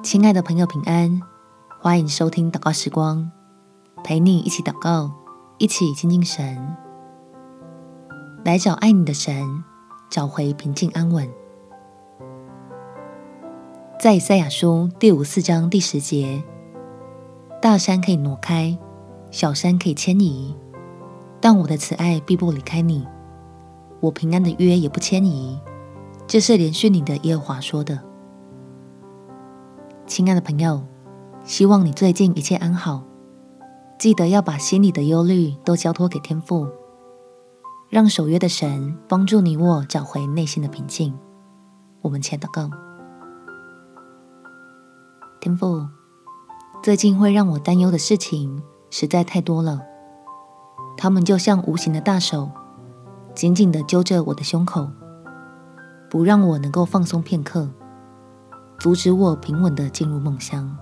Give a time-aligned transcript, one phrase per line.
[0.00, 1.20] 亲爱的朋友，平安！
[1.80, 3.30] 欢迎收听祷告时光，
[4.04, 5.10] 陪你一起祷告，
[5.58, 6.76] 一起亲近神，
[8.44, 9.64] 来找爱你的神，
[10.08, 11.28] 找回平静安稳。
[13.98, 16.42] 在以赛亚书第五四章第十节，
[17.60, 18.78] 大山可以挪开，
[19.32, 20.54] 小山可以迁移，
[21.40, 23.06] 但我的慈爱必不离开你，
[24.00, 25.58] 我平安的约也不迁移。
[26.28, 28.07] 这是怜恤你的耶和华说的。
[30.08, 30.82] 亲爱的朋友，
[31.44, 33.04] 希望你最近一切安好。
[33.98, 36.66] 记得要把心里的忧虑都交托给天父，
[37.90, 41.14] 让守约的神帮助你我找回内心的平静。
[42.00, 42.70] 我们前祷告：
[45.42, 45.86] 天父，
[46.82, 49.82] 最近会让我担忧的事情实在太多了，
[50.96, 52.50] 他们就像无形的大手，
[53.34, 54.88] 紧紧的揪着我的胸口。
[56.08, 57.68] 不让我能够放松片刻，
[58.78, 60.76] 阻止我平稳地进入梦乡。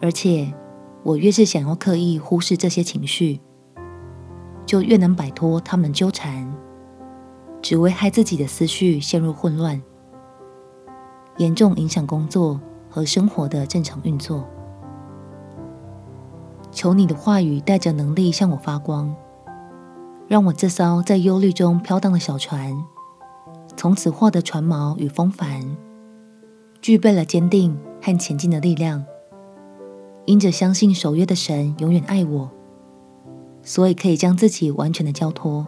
[0.00, 0.54] 而且，
[1.02, 3.40] 我越是想要刻意忽视这些情绪，
[4.64, 6.54] 就越能摆脱他们纠缠，
[7.60, 9.82] 只为害自己的思绪陷入混乱，
[11.38, 14.44] 严重影响工作和生活的正常运作。
[16.70, 19.12] 求你的话语带着能力向我发光，
[20.28, 22.72] 让我这艘在忧虑中飘荡的小船。
[23.76, 25.76] 从此获得船锚与风帆，
[26.80, 29.04] 具备了坚定和前进的力量。
[30.26, 32.50] 因着相信守约的神永远爱我，
[33.62, 35.66] 所以可以将自己完全的交托。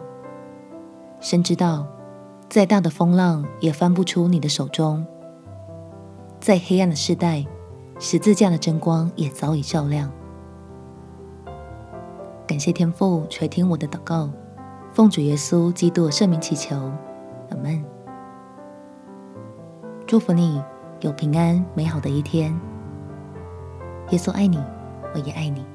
[1.19, 1.85] 深知道，
[2.49, 5.05] 再大的风浪也翻不出你的手中。
[6.39, 7.45] 在黑暗的世代，
[7.99, 10.11] 十字架的真光也早已照亮。
[12.47, 14.29] 感谢天父垂听我的祷告，
[14.93, 16.75] 奉主耶稣基督的圣名祈求，
[17.49, 17.96] 阿门。
[20.07, 20.63] 祝福你
[21.01, 22.57] 有平安美好的一天。
[24.11, 24.57] 耶稣爱你，
[25.13, 25.65] 我也爱你。